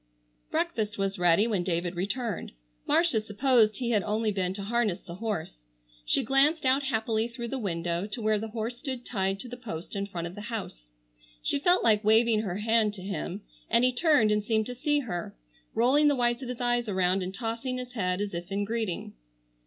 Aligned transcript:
Breakfast 0.49 0.97
was 0.97 1.19
ready 1.19 1.45
when 1.45 1.61
David 1.61 1.95
returned. 1.95 2.53
Marcia 2.87 3.21
supposed 3.21 3.77
he 3.77 3.91
had 3.91 4.01
only 4.01 4.31
been 4.31 4.51
to 4.55 4.63
harness 4.63 4.99
the 4.99 5.13
horse. 5.13 5.53
She 6.05 6.23
glanced 6.23 6.65
out 6.65 6.81
happily 6.81 7.27
through 7.27 7.49
the 7.49 7.59
window 7.59 8.07
to 8.07 8.19
where 8.19 8.39
the 8.39 8.47
horse 8.47 8.79
stood 8.79 9.05
tied 9.05 9.39
to 9.41 9.47
the 9.47 9.57
post 9.57 9.95
in 9.95 10.07
front 10.07 10.25
of 10.25 10.33
the 10.33 10.41
house. 10.49 10.85
She 11.43 11.59
felt 11.59 11.83
like 11.83 12.03
waving 12.03 12.39
her 12.41 12.57
hand 12.57 12.95
to 12.95 13.03
him, 13.03 13.41
and 13.69 13.83
he 13.83 13.93
turned 13.93 14.31
and 14.31 14.43
seemed 14.43 14.65
to 14.65 14.73
see 14.75 15.01
her; 15.01 15.35
rolling 15.75 16.07
the 16.07 16.15
whites 16.15 16.41
of 16.41 16.49
his 16.49 16.59
eyes 16.61 16.89
around, 16.89 17.21
and 17.21 17.31
tossing 17.31 17.77
his 17.77 17.93
head 17.93 18.21
as 18.21 18.33
if 18.33 18.51
in 18.51 18.65
greeting. 18.65 19.13